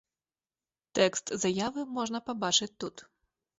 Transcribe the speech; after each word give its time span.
Тэкст 0.99 1.25
заявы 1.45 1.81
можна 2.01 2.25
пабачыць 2.33 2.73
тут. 2.85 3.07